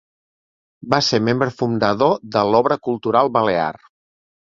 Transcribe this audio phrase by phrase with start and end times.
[0.93, 3.69] Va ser membre fundador de l'Obra Cultural Balear.